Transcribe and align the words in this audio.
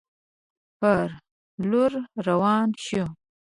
پر 0.79 1.07
لور 1.69 1.91
روان 2.27 2.67
شو. 2.85 3.03